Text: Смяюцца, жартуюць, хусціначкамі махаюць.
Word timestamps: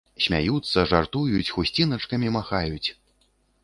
Смяюцца, 0.27 0.85
жартуюць, 0.93 1.53
хусціначкамі 1.55 2.35
махаюць. 2.41 2.87